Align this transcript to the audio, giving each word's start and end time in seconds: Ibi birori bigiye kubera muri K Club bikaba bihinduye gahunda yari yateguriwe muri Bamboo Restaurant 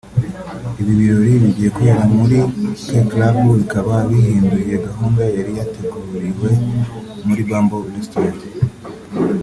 Ibi 0.81 0.93
birori 0.99 1.33
bigiye 1.43 1.69
kubera 1.75 2.03
muri 2.15 2.37
K 2.85 2.87
Club 3.09 3.35
bikaba 3.59 3.93
bihinduye 4.09 4.75
gahunda 4.87 5.21
yari 5.37 5.51
yateguriwe 5.59 6.49
muri 7.25 7.41
Bamboo 7.49 7.87
Restaurant 7.95 8.39